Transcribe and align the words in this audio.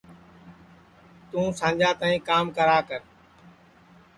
توں 1.29 1.47
سانجا 1.59 1.89
تائی 1.99 2.17
کام 2.29 2.45
کرا 2.55 2.79
کر 2.87 3.01